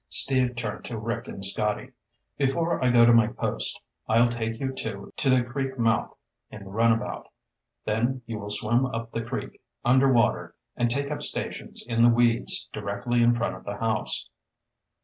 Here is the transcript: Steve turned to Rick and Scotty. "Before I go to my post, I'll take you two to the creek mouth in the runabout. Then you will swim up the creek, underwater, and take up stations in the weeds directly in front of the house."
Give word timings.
Steve 0.09 0.55
turned 0.55 0.83
to 0.83 0.97
Rick 0.97 1.27
and 1.27 1.45
Scotty. 1.45 1.91
"Before 2.35 2.83
I 2.83 2.89
go 2.89 3.05
to 3.05 3.13
my 3.13 3.27
post, 3.27 3.79
I'll 4.09 4.31
take 4.31 4.59
you 4.59 4.73
two 4.73 5.13
to 5.17 5.29
the 5.29 5.43
creek 5.43 5.77
mouth 5.77 6.17
in 6.49 6.63
the 6.63 6.71
runabout. 6.71 7.27
Then 7.85 8.23
you 8.25 8.39
will 8.39 8.49
swim 8.49 8.87
up 8.87 9.11
the 9.11 9.21
creek, 9.21 9.61
underwater, 9.85 10.55
and 10.75 10.89
take 10.89 11.11
up 11.11 11.21
stations 11.21 11.85
in 11.87 12.01
the 12.01 12.09
weeds 12.09 12.67
directly 12.73 13.21
in 13.21 13.31
front 13.33 13.55
of 13.57 13.63
the 13.63 13.77
house." 13.77 14.27